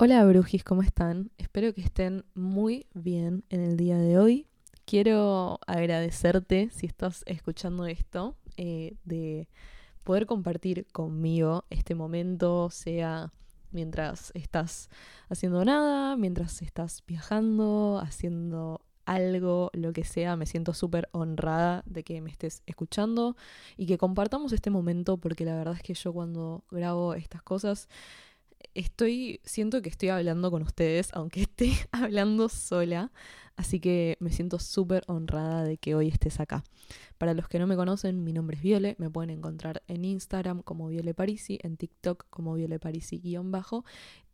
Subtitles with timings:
[0.00, 1.32] Hola Brujis, ¿cómo están?
[1.38, 4.46] Espero que estén muy bien en el día de hoy.
[4.84, 9.48] Quiero agradecerte si estás escuchando esto, eh, de
[10.04, 13.32] poder compartir conmigo este momento, sea
[13.72, 14.88] mientras estás
[15.30, 22.04] haciendo nada, mientras estás viajando, haciendo algo, lo que sea, me siento súper honrada de
[22.04, 23.36] que me estés escuchando
[23.76, 27.88] y que compartamos este momento porque la verdad es que yo cuando grabo estas cosas
[28.74, 33.12] estoy, siento que estoy hablando con ustedes, aunque esté hablando sola,
[33.56, 36.64] así que me siento súper honrada de que hoy estés acá.
[37.18, 40.62] Para los que no me conocen, mi nombre es Viole, me pueden encontrar en Instagram
[40.62, 43.84] como Viole Parisi, en TikTok como Viole Parisi-bajo.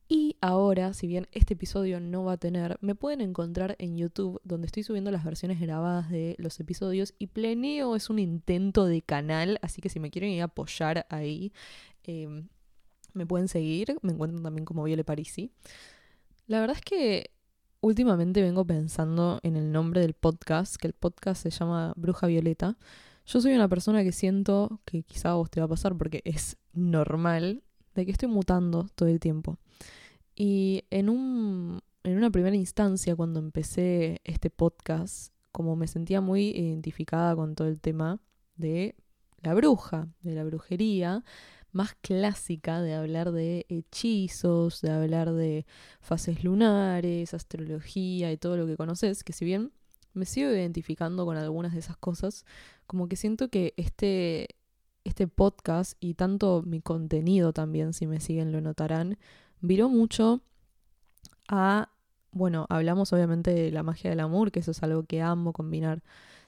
[0.06, 4.38] Y ahora, si bien este episodio no va a tener, me pueden encontrar en YouTube,
[4.44, 7.14] donde estoy subiendo las versiones grabadas de los episodios.
[7.18, 11.54] Y Pleneo es un intento de canal, así que si me quieren ir apoyar ahí,
[12.04, 12.44] eh,
[13.14, 15.50] me pueden seguir, me encuentran también como Viole Parisi.
[16.46, 17.30] La verdad es que
[17.80, 22.76] últimamente vengo pensando en el nombre del podcast, que el podcast se llama Bruja Violeta.
[23.26, 26.20] Yo soy una persona que siento que quizá a vos te va a pasar porque
[26.24, 27.62] es normal,
[27.94, 29.58] de que estoy mutando todo el tiempo.
[30.34, 36.48] Y en, un, en una primera instancia, cuando empecé este podcast, como me sentía muy
[36.48, 38.20] identificada con todo el tema
[38.56, 38.96] de
[39.42, 41.22] la bruja, de la brujería,
[41.74, 45.66] más clásica de hablar de hechizos, de hablar de
[46.00, 49.72] fases lunares, astrología y todo lo que conoces, que si bien
[50.12, 52.46] me sigo identificando con algunas de esas cosas,
[52.86, 54.56] como que siento que este,
[55.02, 59.18] este podcast y tanto mi contenido también, si me siguen lo notarán,
[59.60, 60.42] viró mucho
[61.48, 61.90] a,
[62.30, 66.04] bueno, hablamos obviamente de la magia del amor, que eso es algo que amo combinar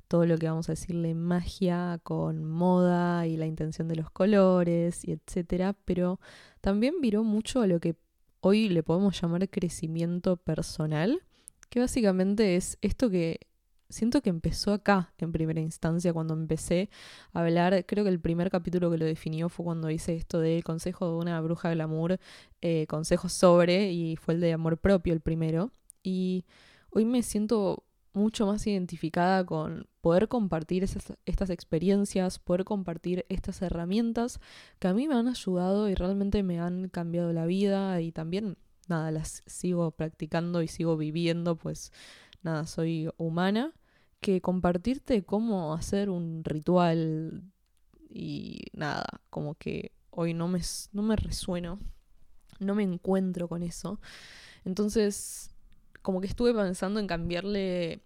[0.08, 5.04] todo lo que vamos a decirle magia con moda y la intención de los colores
[5.04, 6.20] y etcétera, pero
[6.60, 7.96] también viró mucho a lo que
[8.40, 11.22] hoy le podemos llamar crecimiento personal,
[11.68, 13.40] que básicamente es esto que
[13.88, 16.90] siento que empezó acá en primera instancia cuando empecé
[17.32, 20.62] a hablar, creo que el primer capítulo que lo definió fue cuando hice esto de
[20.62, 22.18] consejo de una bruja glamour,
[22.62, 25.70] eh, consejos sobre, y fue el de amor propio el primero.
[26.02, 26.44] Y
[26.90, 27.84] hoy me siento
[28.16, 34.40] mucho más identificada con poder compartir estas experiencias, poder compartir estas herramientas
[34.78, 38.56] que a mí me han ayudado y realmente me han cambiado la vida y también,
[38.88, 41.92] nada, las sigo practicando y sigo viviendo, pues
[42.42, 43.74] nada, soy humana,
[44.20, 47.44] que compartirte cómo hacer un ritual
[48.08, 50.62] y nada, como que hoy no me,
[50.92, 51.78] no me resueno,
[52.60, 54.00] no me encuentro con eso.
[54.64, 55.50] Entonces,
[56.06, 58.00] como que estuve pensando en cambiarle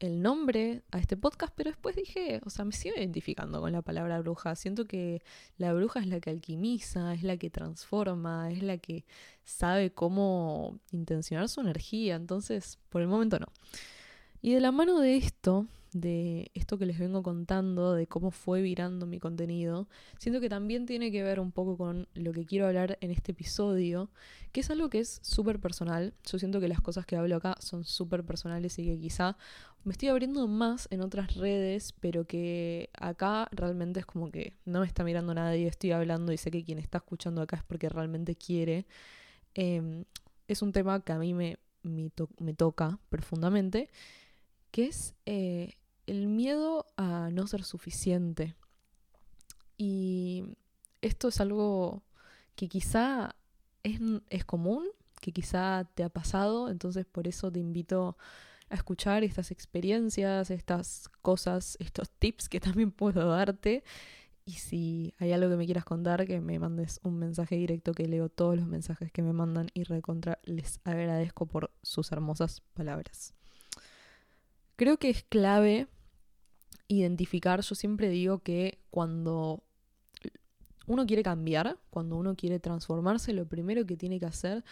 [0.00, 3.80] el nombre a este podcast, pero después dije, o sea, me sigo identificando con la
[3.80, 4.54] palabra bruja.
[4.54, 5.22] Siento que
[5.56, 9.06] la bruja es la que alquimiza, es la que transforma, es la que
[9.44, 12.16] sabe cómo intencionar su energía.
[12.16, 13.46] Entonces, por el momento no.
[14.42, 18.62] Y de la mano de esto, de esto que les vengo contando, de cómo fue
[18.62, 19.88] virando mi contenido,
[20.18, 23.32] siento que también tiene que ver un poco con lo que quiero hablar en este
[23.32, 24.10] episodio,
[24.52, 26.14] que es algo que es súper personal.
[26.24, 29.36] Yo siento que las cosas que hablo acá son súper personales y que quizá
[29.84, 34.80] me estoy abriendo más en otras redes, pero que acá realmente es como que no
[34.80, 37.88] me está mirando nadie, estoy hablando y sé que quien está escuchando acá es porque
[37.88, 38.86] realmente quiere.
[39.54, 40.04] Em,
[40.46, 43.88] es un tema que a mí me, me, me toca profundamente
[44.70, 45.74] que es eh,
[46.08, 48.54] el miedo a no ser suficiente.
[49.76, 50.56] Y
[51.02, 52.02] esto es algo
[52.56, 53.36] que quizá
[53.82, 54.86] es, es, común,
[55.20, 58.16] que quizá te ha pasado, entonces por eso te invito
[58.70, 63.84] a escuchar estas experiencias, estas cosas, estos tips que también puedo darte.
[64.44, 68.08] Y si hay algo que me quieras contar, que me mandes un mensaje directo que
[68.08, 73.34] leo todos los mensajes que me mandan y recontra les agradezco por sus hermosas palabras.
[74.76, 75.86] Creo que es clave
[76.88, 79.62] identificar, yo siempre digo que cuando
[80.86, 84.64] uno quiere cambiar, cuando uno quiere transformarse, lo primero que tiene que hacer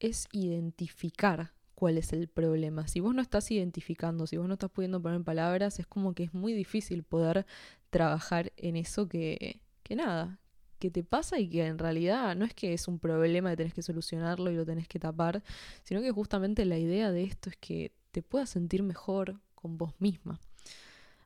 [0.00, 2.88] es identificar cuál es el problema.
[2.88, 6.24] Si vos no estás identificando, si vos no estás pudiendo poner palabras, es como que
[6.24, 7.46] es muy difícil poder
[7.88, 10.40] trabajar en eso que, que nada,
[10.80, 13.74] que te pasa y que en realidad no es que es un problema que tenés
[13.74, 15.42] que solucionarlo y lo tenés que tapar,
[15.84, 19.94] sino que justamente la idea de esto es que te puedas sentir mejor, con vos
[20.00, 20.40] misma.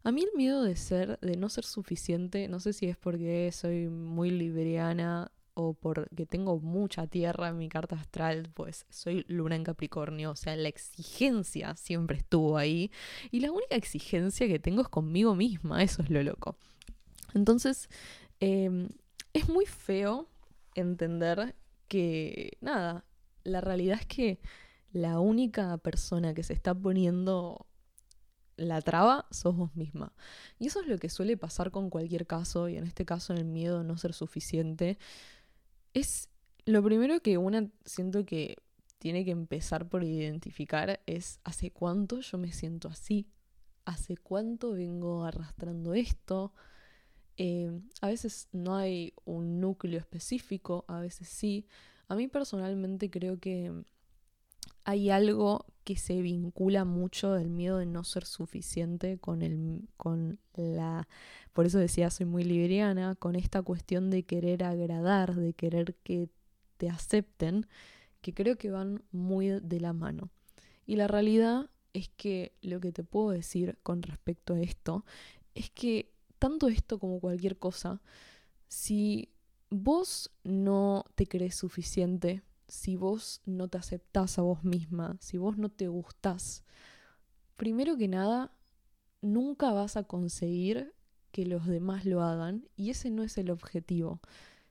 [0.05, 3.51] A mí el miedo de ser, de no ser suficiente, no sé si es porque
[3.53, 9.57] soy muy libriana o porque tengo mucha tierra en mi carta astral, pues soy luna
[9.57, 12.91] en Capricornio, o sea, la exigencia siempre estuvo ahí
[13.31, 16.59] y la única exigencia que tengo es conmigo misma, eso es lo loco.
[17.33, 17.89] Entonces,
[18.41, 18.91] em,
[19.33, 20.29] es muy feo
[20.75, 21.55] entender
[21.89, 23.07] que, nada,
[23.43, 24.41] la realidad es que
[24.93, 27.67] la única persona que se está poniendo
[28.57, 30.13] la traba sos vos misma.
[30.59, 33.45] Y eso es lo que suele pasar con cualquier caso, y en este caso el
[33.45, 34.99] miedo a no ser suficiente.
[35.93, 36.29] Es
[36.67, 38.57] lo primero que una siento que
[38.99, 43.29] tiene que empezar por identificar es hace cuánto yo me siento así,
[43.85, 46.55] hace cuánto vengo arrastrando esto.
[47.37, 51.67] Eh, a veces no hay un núcleo específico, a veces sí.
[52.09, 53.73] A mí personalmente creo que
[54.85, 60.39] hay algo que se vincula mucho del miedo de no ser suficiente con el con
[60.55, 61.07] la
[61.53, 66.29] por eso decía soy muy libriana con esta cuestión de querer agradar de querer que
[66.77, 67.67] te acepten
[68.25, 70.31] que creo que van muy de la mano.
[70.87, 75.05] Y la realidad es que lo que te puedo decir con respecto a esto
[75.55, 78.01] es que tanto esto como cualquier cosa
[78.67, 79.29] si
[79.69, 85.59] vos no te crees suficiente si vos no te aceptás a vos misma, si vos
[85.59, 86.65] no te gustás,
[87.57, 88.53] primero que nada,
[89.21, 90.95] nunca vas a conseguir
[91.33, 94.21] que los demás lo hagan y ese no es el objetivo,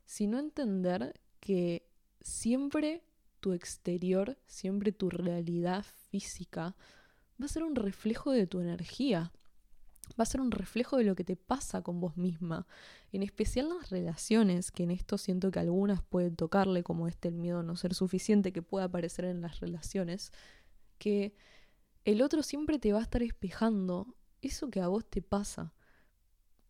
[0.05, 1.89] sino entender que
[2.21, 3.03] siempre
[3.39, 6.75] tu exterior, siempre tu realidad física
[7.41, 9.33] va a ser un reflejo de tu energía
[10.19, 12.67] va a ser un reflejo de lo que te pasa con vos misma,
[13.11, 17.35] en especial las relaciones, que en esto siento que algunas pueden tocarle, como este el
[17.35, 20.31] miedo a no ser suficiente que puede aparecer en las relaciones,
[20.97, 21.35] que
[22.05, 25.73] el otro siempre te va a estar espejando eso que a vos te pasa.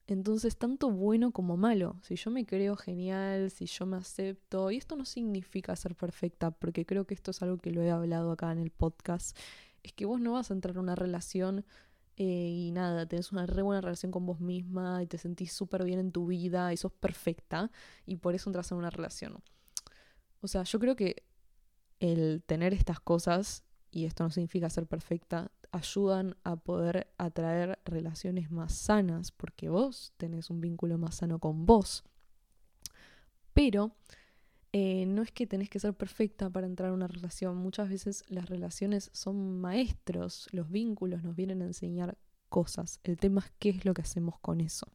[0.06, 4.78] Entonces, tanto bueno como malo, si yo me creo genial, si yo me acepto, y
[4.78, 8.32] esto no significa ser perfecta, porque creo que esto es algo que lo he hablado
[8.32, 9.38] acá en el podcast,
[9.82, 11.66] es que vos no vas a entrar en una relación
[12.16, 15.84] eh, y nada, tenés una re buena relación con vos misma y te sentís súper
[15.84, 17.72] bien en tu vida y sos perfecta
[18.06, 19.42] y por eso entras en una relación.
[20.42, 21.24] O sea, yo creo que
[22.00, 28.52] el tener estas cosas, y esto no significa ser perfecta, ayudan a poder atraer relaciones
[28.52, 32.04] más sanas porque vos tenés un vínculo más sano con vos.
[33.54, 33.96] Pero
[34.76, 37.56] eh, no es que tenés que ser perfecta para entrar en una relación.
[37.58, 42.18] Muchas veces las relaciones son maestros, los vínculos nos vienen a enseñar
[42.50, 43.00] cosas.
[43.04, 44.88] El tema es qué es lo que hacemos con eso.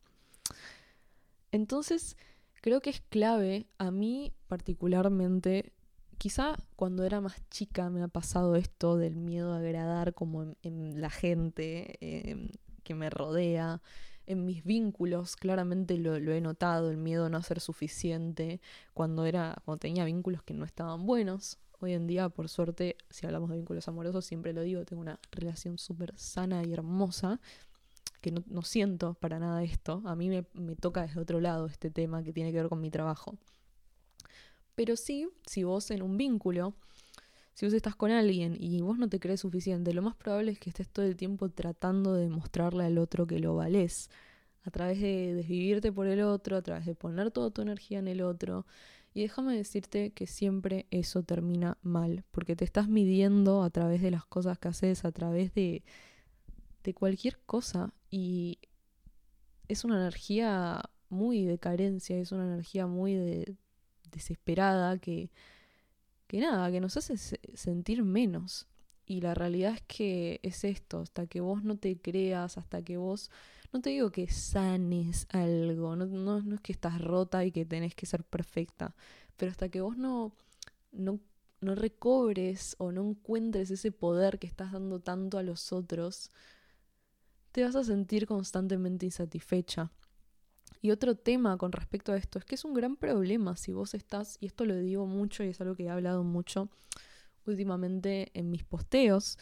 [1.53, 2.17] Entonces,
[2.61, 5.73] creo que es clave, a mí particularmente,
[6.19, 11.01] quizá cuando era más chica me ha pasado esto del miedo a agradar como en,
[11.01, 12.51] la gente eh,
[12.83, 13.81] que me rodea,
[14.29, 18.61] en mis vínculos, claramente lo, he notado, el miedo a no ser suficiente,
[18.93, 21.59] cuando era, cuando tenía vínculos que no estaban buenos.
[21.81, 25.19] Hoy en día, por suerte, si hablamos de vínculos amorosos, siempre lo digo, tengo una
[25.33, 27.41] relación súper sana y hermosa,
[28.21, 30.03] que no, siento para nada esto.
[30.05, 32.83] A mí me, me toca desde otro lado este tema que tiene que ver con
[32.83, 33.39] mi trabajo.
[34.75, 36.75] Pero sí, si vos en un vínculo
[37.59, 40.61] si vos estás con alguien y vos no te crees suficiente, lo más probable es
[40.61, 44.11] que estés todo el tiempo tratando de mostrarle al otro que lo valés.
[44.63, 48.07] A través de desvivirte por el otro, a través de poner toda tu energía en
[48.07, 48.65] el otro.
[49.13, 54.13] Y déjame decirte que siempre eso termina mal, porque te estás midiendo a través de
[54.13, 55.83] las cosas que haces, a través de,
[56.85, 57.93] de cualquier cosa.
[58.09, 58.61] Y
[59.67, 63.57] es una energía muy de carencia, es una energía muy de
[64.13, 65.33] desesperada que
[66.29, 68.69] que nada, que nos hace sentir menos.
[69.07, 72.99] Y la realidad es que es esto, hasta que vos no te creas, hasta que
[72.99, 73.31] vos,
[73.73, 77.95] no te digo que sanes algo, no, no, es que estás rota y que tenés
[77.95, 78.95] que ser perfecta,
[79.39, 80.33] pero hasta que vos no,
[80.93, 81.21] no,
[81.63, 86.31] no recobres o no encuentres ese poder que estás dando tanto a los otros,
[87.53, 89.91] te vas a sentir constantemente insatisfecha.
[90.81, 93.95] Y otro tema con respecto a esto es que es un gran problema si vos
[93.95, 96.69] estás, y esto lo digo mucho y es algo que he hablado mucho
[97.47, 99.39] últimamente en mis posteos,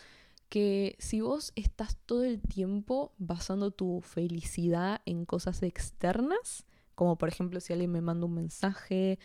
[0.48, 6.64] que si vos estás todo el tiempo basando tu felicidad en cosas externas,
[6.94, 9.18] como por ejemplo si alguien me manda un mensaje,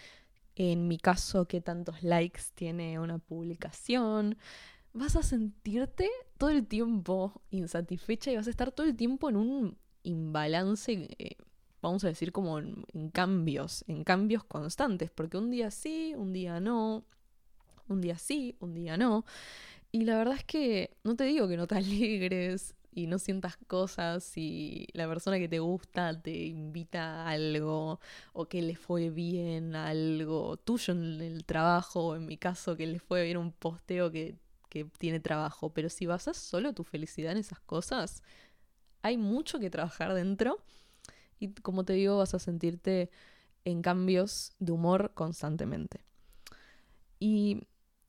[0.55, 4.37] en mi caso qué tantos likes tiene una publicación,
[4.93, 9.37] vas a sentirte todo el tiempo insatisfecha y vas a estar todo el tiempo en
[9.37, 11.37] un imbalance eh,
[11.81, 16.59] vamos a decir como en, cambios, en cambios constantes, porque un día sí, un día
[16.59, 17.03] no,
[17.87, 19.25] un día sí, un día no.
[19.91, 23.57] Y la verdad es que no te digo que no te alegres y no sientas
[23.67, 27.99] cosas si la persona que te gusta te invita a algo
[28.33, 32.85] o que le fue bien algo tuyo en el trabajo o en mi caso que
[32.87, 34.35] le fue bien un posteo que,
[34.69, 35.71] que tiene trabajo.
[35.73, 38.23] Pero si basas solo tu felicidad en esas cosas,
[39.01, 40.59] hay mucho que trabajar dentro
[41.41, 43.09] y como te digo, vas a sentirte
[43.65, 46.05] en cambios de humor constantemente.
[47.19, 47.63] Y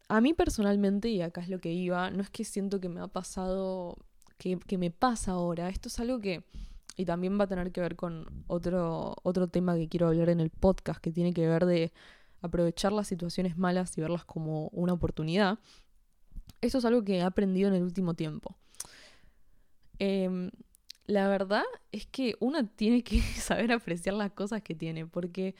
[0.09, 3.01] a mí personalmente, y acá es lo que iba, no es que siento que me
[3.01, 3.97] ha pasado,
[4.37, 6.45] que, que me pasa ahora, esto es algo que,
[6.97, 10.41] y también va a tener que ver con otro, otro tema que quiero hablar en
[10.41, 11.91] el podcast, que tiene que ver de
[12.43, 15.59] aprovechar las situaciones malas y verlas como una oportunidad.
[16.61, 18.57] Esto es algo que he aprendido en el último tiempo.
[19.99, 20.51] Em,
[21.13, 25.55] la verdad es que uno tiene que saber apreciar las cosas que tiene, porque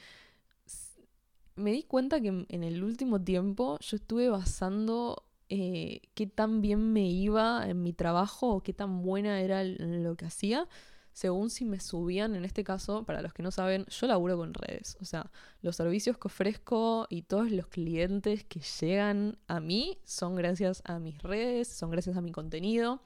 [1.55, 6.93] me di cuenta que en el último tiempo yo estuve basando eh, qué tan bien
[6.93, 10.67] me iba en mi trabajo o qué tan buena era lo que hacía
[11.13, 14.53] según si me subían, en este caso, para los que no saben, yo laburo con
[14.53, 14.97] redes.
[14.99, 20.35] O sea, los servicios que ofrezco y todos los clientes que llegan a mí son
[20.35, 23.01] gracias a mis redes, son gracias a mi contenido.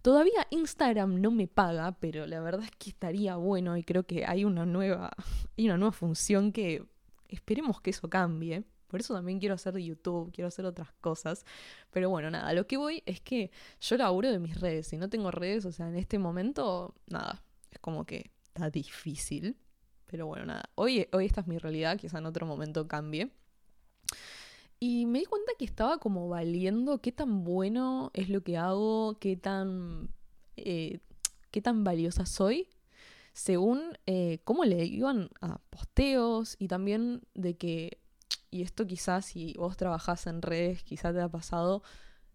[0.00, 4.24] Todavía Instagram no me paga, pero la verdad es que estaría bueno y creo que
[4.24, 5.10] hay una nueva,
[5.56, 6.84] hay una nueva función que
[7.28, 8.64] esperemos que eso cambie.
[8.92, 11.46] Por eso también quiero hacer YouTube, quiero hacer otras cosas.
[11.90, 14.88] Pero bueno, nada, lo que voy es que yo laburo de mis redes.
[14.88, 19.56] Si no tengo redes, o sea, en este momento, nada, es como que está difícil.
[20.04, 23.32] Pero bueno, nada, hoy, hoy esta es mi realidad, quizá en otro momento cambie.
[24.78, 29.16] Y me di cuenta que estaba como valiendo qué tan bueno es lo que hago,
[29.20, 30.10] qué tan,
[30.56, 31.00] eh,
[31.50, 32.68] qué tan valiosa soy
[33.32, 38.01] según eh, cómo le iban a posteos y también de que,
[38.52, 41.82] y esto quizás si vos trabajás en redes, quizás te ha pasado,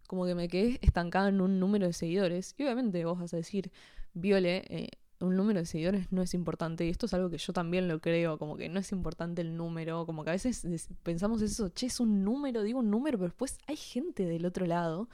[0.08, 2.54] como que me quedé estancada en un número de seguidores.
[2.58, 3.70] Y obviamente vos vas a decir,
[4.14, 6.84] Viole, eh, un número de seguidores no es importante.
[6.84, 9.56] Y esto es algo que yo también lo creo, como que no es importante el
[9.56, 13.28] número, como que a veces pensamos eso, che, es un número, digo un número, pero
[13.28, 15.08] después hay gente del otro lado.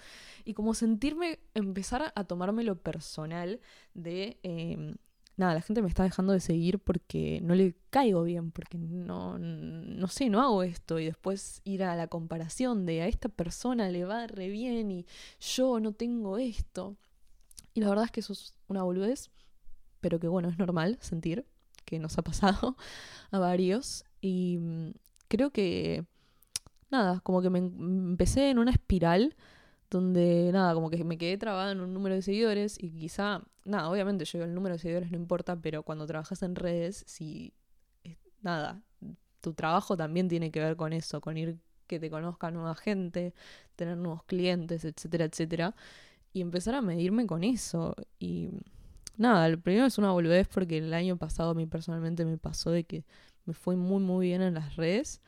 [0.46, 3.60] Y como sentirme, empezar a tomármelo personal
[3.92, 4.38] de...
[4.42, 4.96] Em,
[5.36, 9.38] nada, la gente me está dejando de seguir porque no le caigo bien, porque no,
[9.38, 13.88] no sé, no hago esto y después ir a la comparación de a esta persona
[13.88, 15.06] le va re bien y
[15.40, 16.96] yo no tengo esto.
[17.74, 19.30] Y la verdad es que eso es una boludez,
[20.00, 21.46] pero que bueno, es normal sentir
[21.84, 22.76] que nos ha pasado
[23.30, 24.90] a varios y mm,
[25.28, 26.04] creo que
[26.90, 29.34] nada, como que me empecé en una espiral
[29.94, 33.88] donde nada, como que me quedé trabada en un número de seguidores y quizá, nada,
[33.88, 37.54] obviamente yo el número de seguidores no importa, pero cuando trabajas en redes, si,
[38.42, 38.82] nada,
[39.40, 43.34] tu trabajo también tiene que ver con eso, con ir que te conozca nueva gente,
[43.76, 45.76] tener nuevos clientes, etcétera, etcétera,
[46.32, 47.94] y empezar a medirme con eso.
[48.18, 48.50] Y
[49.16, 52.70] nada, el primero es una boludez porque el año pasado a mí personalmente me pasó
[52.72, 53.04] de que
[53.44, 55.20] me fue muy, muy bien en las redes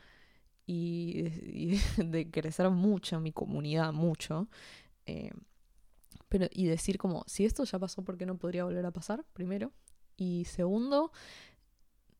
[0.66, 1.30] y,
[1.96, 4.48] de crecer mucho mi comunidad, mucho.
[5.06, 5.30] Eh,
[6.28, 9.24] pero, y decir como, si esto ya pasó, ¿por qué no podría volver a pasar?
[9.32, 9.72] Primero.
[10.16, 11.12] Y segundo,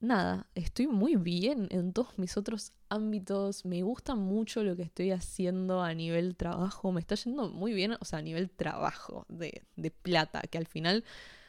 [0.01, 5.11] nada, estoy muy bien en todos mis otros ámbitos, me gusta mucho lo que estoy
[5.11, 9.63] haciendo a nivel trabajo, me está yendo muy bien, o sea, a nivel trabajo, de,
[9.77, 11.05] de plata, que al final,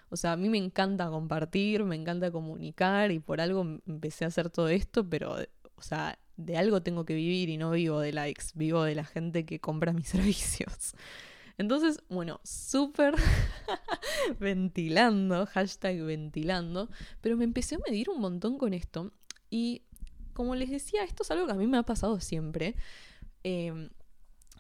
[0.10, 4.30] o sea, a mí me encanta compartir, me encanta comunicar y por algo empecé a
[4.30, 5.36] hacer todo esto, pero,
[5.76, 9.04] o sea, de algo tengo que vivir y no vivo de likes, vivo de la
[9.04, 10.94] gente que compra mis servicios.
[11.58, 13.16] Entonces, bueno, súper
[14.40, 16.90] ventilando, hashtag ventilando,
[17.22, 19.12] pero me empecé a medir un montón con esto
[19.50, 19.82] y
[20.34, 22.76] como les decía, esto es algo que a mí me ha pasado siempre.
[23.44, 23.90] Eh,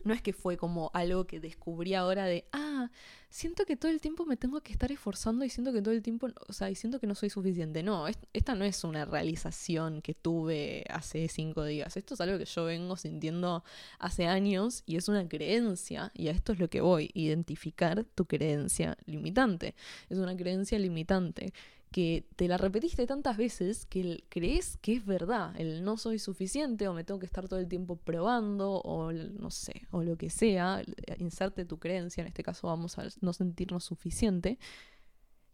[0.08, 2.90] no es que fue como algo que descubrí ahora de, ah,
[3.30, 6.02] siento que todo el tiempo me tengo que estar esforzando y siento que todo el
[6.02, 7.84] tiempo, o sea, y siento que no soy suficiente.
[7.84, 11.98] No, esta no es una realización que tuve hace cinco días.
[11.98, 13.64] Esto es algo que yo vengo sintiendo
[14.00, 16.12] hace años y es una creencia.
[16.16, 19.76] Y a esto es lo que voy, identificar tu creencia limitante.
[20.10, 21.54] Es una creencia limitante
[21.98, 26.88] que te la repetiste tantas veces que crees que es verdad, el no soy suficiente
[26.88, 30.30] o me tengo que estar todo el tiempo probando o no sé, o lo que
[30.30, 30.84] sea,
[31.18, 34.60] inserte tu creencia, en este caso vamos a no sentirnos suficiente,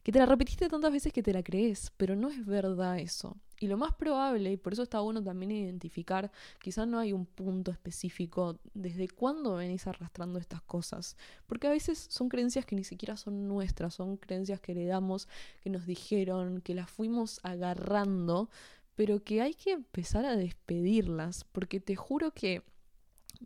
[0.04, 3.38] que te la repetiste tantas veces que te la crees, pero no es verdad eso.
[3.60, 6.30] Y lo más probable, y por eso está bueno también identificar,
[6.60, 11.16] quizás no hay un punto específico desde cuándo venís arrastrando estas cosas,
[11.48, 15.30] porque a veces son creencias que ni siquiera son nuestras, son creencias que heredamos,
[15.62, 18.50] que nos dijeron, que las fuimos agarrando,
[18.96, 22.64] pero que hay que empezar a despedirlas, porque te juro que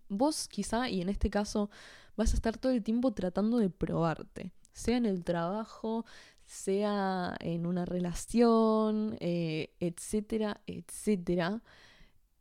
[0.10, 1.70] vos quizá, y en este caso,
[2.16, 6.06] vas a estar todo el tiempo tratando de probarte, sea en el trabajo,
[6.48, 11.62] sea en una relación, eh, etcétera, etcétera.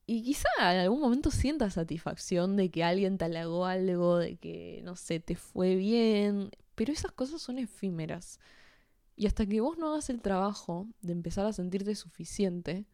[0.07, 4.81] Y quizá en algún momento sientas satisfacción de que alguien te halagó algo, de que,
[4.85, 8.39] no sé, te fue bien, pero esas cosas son efímeras.
[9.17, 12.87] Y hasta que vos no hagas el trabajo de empezar a sentirte suficiente,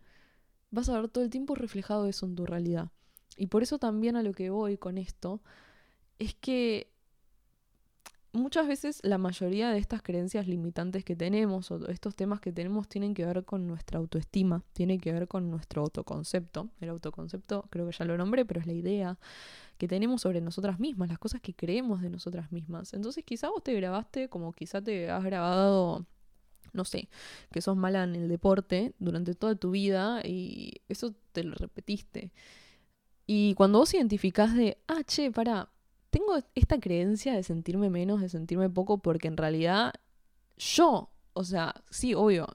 [0.70, 2.90] vas a ver todo el tiempo reflejado eso en tu realidad.
[3.36, 5.42] Y por eso también a lo que voy con esto
[6.18, 6.91] es que
[8.32, 12.88] muchas veces la mayoría de estas creencias limitantes que tenemos o estos temas que tenemos
[12.88, 16.68] tienen que ver con nuestra autoestima, tienen que ver con nuestro autoconcepto.
[16.80, 19.18] El autoconcepto creo que ya lo nombré, pero es la idea
[19.78, 22.94] que tenemos sobre nosotras mismas, las cosas que creemos de nosotras mismas.
[22.94, 26.06] Entonces quizá vos te grabaste como quizá te has grabado
[26.72, 27.08] no sé,
[27.50, 32.32] que sos mala en el deporte durante toda tu vida y eso te lo repetiste.
[33.26, 35.68] Y cuando vos identificás de, ah, che, para,
[36.12, 39.94] tengo esta creencia de sentirme menos, de sentirme poco, porque en realidad
[40.58, 42.46] yo, o sea, sí, obvio,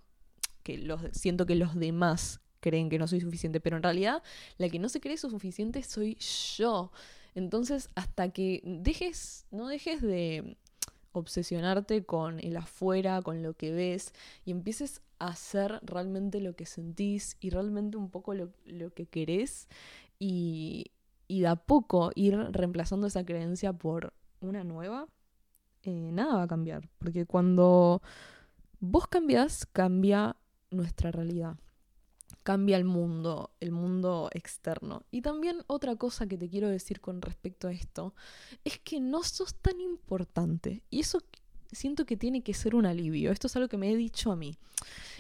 [0.61, 4.21] que los, siento que los demás creen que no soy suficiente, pero en realidad
[4.59, 6.17] la que no se cree suficiente soy
[6.55, 6.91] yo.
[7.33, 10.55] Entonces, hasta que dejes, no dejes de
[11.11, 14.13] obsesionarte con el afuera, con lo que ves,
[14.45, 19.07] y empieces a hacer realmente lo que sentís y realmente un poco lo, lo que
[19.07, 19.67] querés,
[20.19, 20.91] y,
[21.27, 25.07] y de a poco ir reemplazando esa creencia por una nueva,
[25.83, 26.89] eh, nada va a cambiar.
[26.97, 28.01] Porque cuando
[28.79, 30.35] vos cambias, cambia
[30.69, 31.57] nuestra realidad.
[32.43, 35.03] Cambia el mundo, el mundo externo.
[35.11, 38.15] Y también otra cosa que te quiero decir con respecto a esto
[38.63, 40.83] es que no sos tan importante.
[40.89, 41.19] Y eso
[41.71, 43.31] siento que tiene que ser un alivio.
[43.31, 44.55] Esto es algo que me he dicho a mí.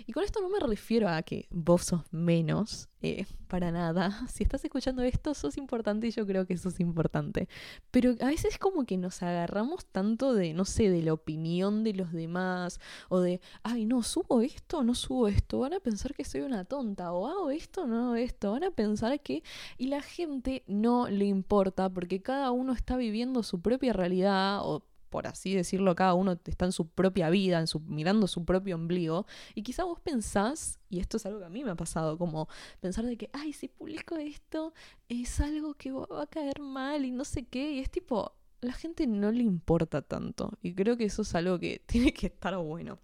[0.05, 4.25] Y con esto no me refiero a que vos sos menos, eh, para nada.
[4.31, 7.47] Si estás escuchando esto, sos importante y yo creo que sos importante.
[7.91, 11.83] Pero a veces es como que nos agarramos tanto de, no sé, de la opinión
[11.83, 16.13] de los demás o de, ay, no, subo esto, no subo esto, van a pensar
[16.13, 19.43] que soy una tonta o hago esto, no hago esto, van a pensar que...
[19.77, 24.83] Y la gente no le importa porque cada uno está viviendo su propia realidad o
[25.17, 28.75] por así decirlo, cada uno está en su propia vida, en su, mirando su propio
[28.75, 32.19] ombligo, y quizá vos pensás, y esto es algo que a mí me ha pasado,
[32.19, 32.47] como
[32.81, 34.75] pensar de que, ay, si publico esto,
[35.09, 38.73] es algo que va a caer mal y no sé qué, y es tipo, la
[38.73, 42.55] gente no le importa tanto, y creo que eso es algo que tiene que estar
[42.57, 42.99] bueno.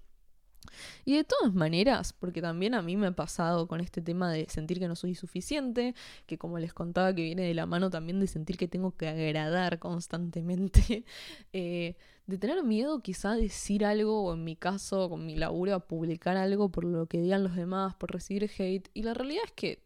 [1.05, 4.47] Y de todas maneras, porque también a mí me ha pasado con este tema de
[4.49, 5.95] sentir que no soy suficiente,
[6.25, 9.07] que como les contaba que viene de la mano también de sentir que tengo que
[9.07, 11.05] agradar constantemente,
[11.53, 11.95] eh,
[12.27, 15.79] de tener miedo quizá a decir algo, o en mi caso, con mi laburo, a
[15.79, 18.89] publicar algo por lo que digan los demás, por recibir hate.
[18.93, 19.83] Y la realidad es que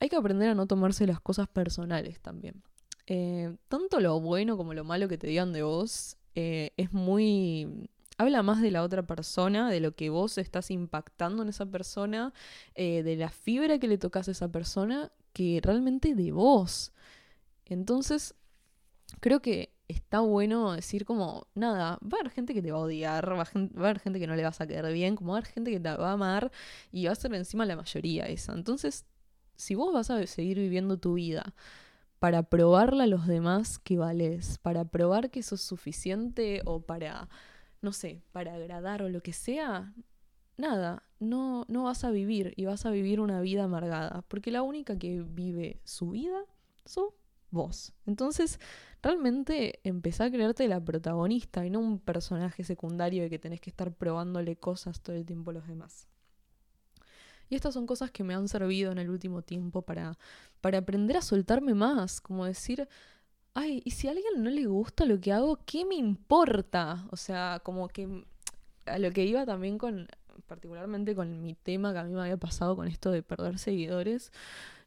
[0.00, 2.62] hay que aprender a no tomarse las cosas personales también.
[3.06, 7.90] Eh, tanto lo bueno como lo malo que te digan de vos eh, es muy
[8.20, 12.34] habla más de la otra persona, de lo que vos estás impactando en esa persona,
[12.74, 16.92] eh, de la fibra que le tocas a esa persona, que realmente de vos.
[17.64, 18.34] Entonces,
[19.20, 22.82] creo que está bueno decir como, nada, va a haber gente que te va a
[22.82, 25.40] odiar, va a, haber gente que no le vas a quedar bien, como va a
[25.40, 26.52] haber gente que te va a amar
[26.92, 28.52] y va a ser encima la mayoría esa.
[28.52, 29.06] Entonces,
[29.56, 31.54] si vos vas a seguir viviendo tu vida
[32.18, 37.30] para probarle a los demás que vales, para probar que sos suficiente o para
[37.82, 39.94] no sé, para agradar o lo que sea,
[40.56, 44.62] nada, no, no vas a vivir y vas a vivir una vida amargada, porque la
[44.62, 46.44] única que vive su vida
[46.84, 47.14] sos
[47.50, 47.92] vos.
[48.06, 48.60] Entonces,
[49.02, 53.70] realmente empezá a creerte la protagonista y no un personaje secundario de que tenés que
[53.70, 56.06] estar probándole cosas todo el tiempo a los demás.
[57.48, 60.16] Y estas son cosas que me han servido en el último tiempo para,
[60.60, 62.88] para aprender a soltarme más, como decir,
[63.54, 67.06] ay, y si a alguien no le gusta lo que hago, ¿qué me importa?
[67.10, 68.24] O sea, como que
[68.86, 70.08] a lo que iba también con,
[70.46, 74.32] particularmente con mi tema que a mí me había pasado con esto de perder seguidores,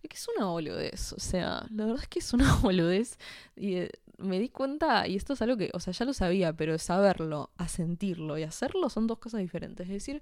[0.02, 3.18] es que es una boludez, o sea, la verdad es que es una boludez
[3.56, 6.54] y eh, me di cuenta, y esto es algo que, o sea, ya lo sabía,
[6.54, 9.88] pero saberlo, a sentirlo y hacerlo son dos cosas diferentes.
[9.88, 10.22] Es decir,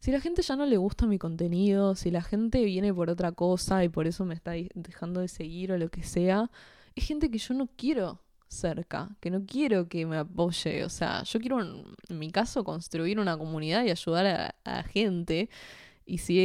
[0.00, 3.32] si la gente ya no le gusta mi contenido, si la gente viene por otra
[3.32, 6.50] cosa y por eso me está dejando de seguir o lo que sea,
[6.94, 8.20] es gente que yo no quiero
[8.52, 10.84] cerca, que no quiero que me apoye.
[10.84, 15.48] O sea, yo quiero, en mi caso, construir una comunidad y ayudar a, gente.
[16.04, 16.38] Y si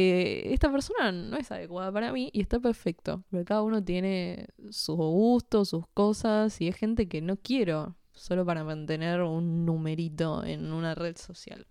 [0.44, 4.96] esta persona no es adecuada para mí, y está perfecto, porque cada uno tiene sus
[4.96, 10.72] gustos, sus cosas, y es gente que no quiero solo para mantener un numerito en
[10.72, 11.66] una red social.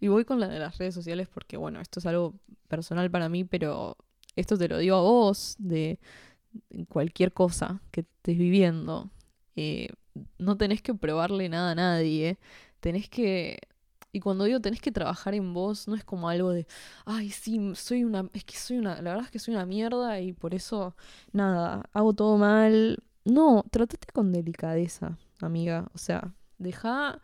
[0.00, 2.34] Y voy con la de las redes sociales porque, bueno, esto es algo
[2.68, 3.96] personal para mí, pero
[4.34, 5.98] esto te lo digo a vos, de
[6.88, 9.10] cualquier cosa que estés viviendo.
[9.56, 9.88] Eh,
[10.38, 12.38] no tenés que probarle nada a nadie.
[12.80, 13.58] Tenés que.
[14.12, 16.66] Y cuando digo tenés que trabajar en vos, no es como algo de.
[17.04, 18.28] Ay, sí, soy una.
[18.32, 19.00] Es que soy una.
[19.02, 20.96] La verdad es que soy una mierda y por eso.
[21.32, 23.02] Nada, hago todo mal.
[23.24, 25.88] No, tratate con delicadeza, amiga.
[25.94, 27.20] O sea, deja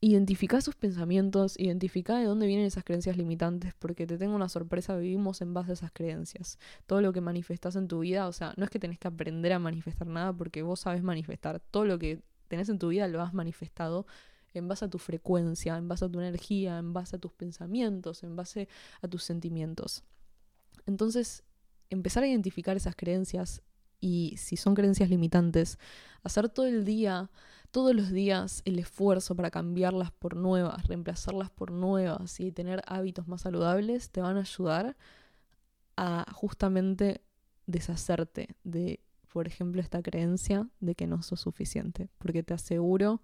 [0.00, 4.96] identifica sus pensamientos, identifica de dónde vienen esas creencias limitantes, porque te tengo una sorpresa,
[4.96, 6.58] vivimos en base a esas creencias.
[6.86, 9.52] Todo lo que manifestas en tu vida, o sea, no es que tenés que aprender
[9.52, 11.60] a manifestar nada porque vos sabes manifestar.
[11.60, 14.06] Todo lo que tenés en tu vida lo has manifestado
[14.52, 18.22] en base a tu frecuencia, en base a tu energía, en base a tus pensamientos,
[18.22, 18.68] en base
[19.02, 20.04] a tus sentimientos.
[20.86, 21.42] Entonces,
[21.90, 23.62] empezar a identificar esas creencias
[24.00, 25.78] y si son creencias limitantes,
[26.22, 27.30] hacer todo el día,
[27.76, 33.28] todos los días el esfuerzo para cambiarlas por nuevas, reemplazarlas por nuevas y tener hábitos
[33.28, 34.96] más saludables, te van a ayudar
[35.98, 37.20] a justamente
[37.66, 43.20] deshacerte de, por ejemplo, esta creencia de que no sos suficiente, porque te aseguro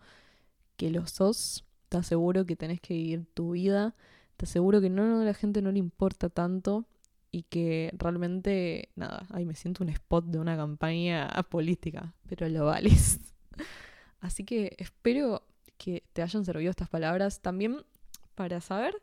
[0.76, 3.94] que lo sos, te aseguro que tenés que vivir tu vida,
[4.36, 6.84] te aseguro que no, a la gente no le importa tanto
[7.30, 12.66] y que realmente, nada, ahí me siento un spot de una campaña política, pero lo
[12.66, 13.18] vales.
[14.22, 15.42] Así que espero
[15.76, 17.84] que te hayan servido estas palabras también
[18.36, 18.94] para saber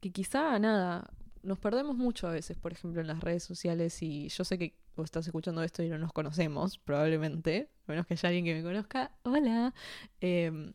[0.00, 1.10] que quizá, nada,
[1.42, 4.74] nos perdemos mucho a veces, por ejemplo, en las redes sociales y yo sé que
[4.94, 8.54] vos estás escuchando esto y no nos conocemos, probablemente, a menos que haya alguien que
[8.54, 9.74] me conozca, hola.
[10.20, 10.74] Em,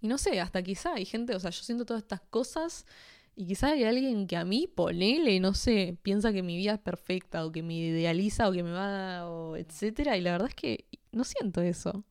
[0.00, 2.86] y no sé, hasta quizá hay gente, o sea, yo siento todas estas cosas
[3.34, 6.80] y quizá hay alguien que a mí, ponele, no sé, piensa que mi vida es
[6.80, 10.16] perfecta o que me idealiza o que me va, o etcétera.
[10.16, 12.04] Y la verdad es que no siento eso.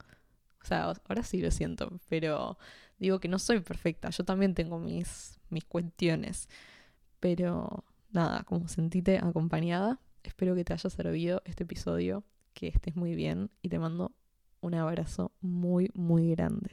[0.65, 2.57] O sea, ahora sí lo siento, pero
[2.97, 4.09] digo que no soy perfecta.
[4.09, 6.49] Yo también tengo mis, mis cuestiones.
[7.19, 12.23] Pero nada, como sentite acompañada, espero que te haya servido este episodio,
[12.55, 14.11] que estés muy bien y te mando
[14.59, 16.71] un abrazo muy, muy grande.